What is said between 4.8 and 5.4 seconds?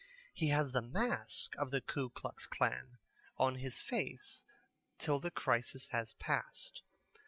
till the